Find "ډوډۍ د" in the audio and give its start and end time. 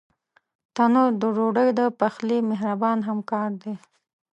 1.35-1.81